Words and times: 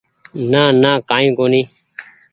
نانا 0.51 0.91
ڪآئي 1.09 1.27
ڪونيٚ 1.37 1.67